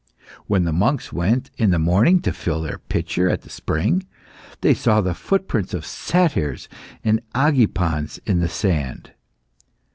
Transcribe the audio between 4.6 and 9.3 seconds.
they saw the footprints of Satyrs and Aigipans in the sand.